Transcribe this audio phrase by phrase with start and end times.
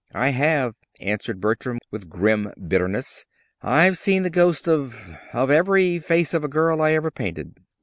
[0.15, 3.23] "I have," answered Bertram, with grim bitterness.
[3.61, 4.99] "I've seen the ghost of
[5.31, 7.59] of every 'Face of a Girl' I ever painted."